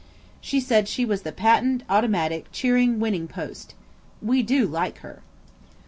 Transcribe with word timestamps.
She 0.41 0.59
said 0.59 0.87
she 0.87 1.05
was 1.05 1.21
the 1.21 1.31
Patent 1.31 1.83
Automatic 1.87 2.47
Cheering 2.51 2.99
Winning 2.99 3.27
post. 3.27 3.75
We 4.19 4.41
do 4.41 4.65
like 4.65 4.97
her. 5.05 5.21